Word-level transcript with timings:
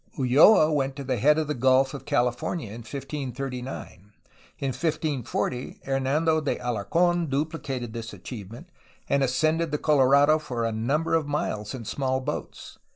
Ulloa 0.17 0.73
went 0.73 0.95
to 0.95 1.03
the 1.03 1.17
head 1.19 1.37
of 1.37 1.45
the 1.45 1.53
Gulf 1.53 1.93
of 1.93 2.05
California 2.07 2.69
in 2.69 2.79
1539. 2.81 4.11
In 4.57 4.67
1540 4.69 5.79
Hernando 5.85 6.41
de 6.41 6.55
Alarc6n 6.57 7.29
duplicated 7.29 7.93
this 7.93 8.11
achievement, 8.11 8.71
and 9.07 9.21
ascended 9.23 9.69
the 9.69 9.77
Colorado 9.77 10.39
for 10.39 10.65
a 10.65 10.71
number 10.71 11.13
of 11.13 11.27
miles 11.27 11.75
in 11.75 11.85
small 11.85 12.19
boats. 12.19 12.79